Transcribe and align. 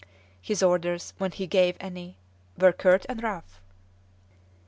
His 0.41 0.63
orders, 0.63 1.13
when 1.19 1.29
he 1.31 1.45
gave 1.45 1.77
any, 1.79 2.15
were 2.57 2.73
curt 2.73 3.05
and 3.07 3.21
rough. 3.21 3.61